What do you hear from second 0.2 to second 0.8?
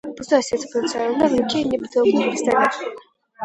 сердце